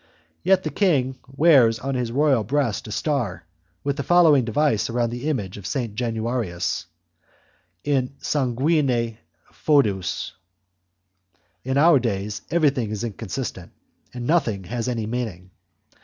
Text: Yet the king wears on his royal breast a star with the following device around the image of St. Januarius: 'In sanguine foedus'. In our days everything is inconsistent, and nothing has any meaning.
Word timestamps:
Yet 0.41 0.63
the 0.63 0.71
king 0.71 1.19
wears 1.37 1.77
on 1.77 1.93
his 1.93 2.11
royal 2.11 2.43
breast 2.43 2.87
a 2.87 2.91
star 2.91 3.45
with 3.83 3.97
the 3.97 4.01
following 4.03 4.43
device 4.45 4.89
around 4.89 5.11
the 5.11 5.29
image 5.29 5.57
of 5.57 5.67
St. 5.67 5.93
Januarius: 5.93 6.85
'In 7.83 8.15
sanguine 8.17 9.19
foedus'. 9.53 10.31
In 11.63 11.77
our 11.77 11.99
days 11.99 12.41
everything 12.49 12.89
is 12.89 13.03
inconsistent, 13.03 13.73
and 14.11 14.25
nothing 14.25 14.63
has 14.63 14.87
any 14.87 15.05
meaning. 15.05 15.51